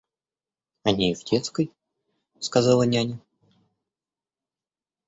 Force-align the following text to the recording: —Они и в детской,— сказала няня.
—Они 0.87 1.11
и 1.11 1.13
в 1.13 1.23
детской,— 1.23 1.71
сказала 2.39 2.81
няня. 2.91 3.19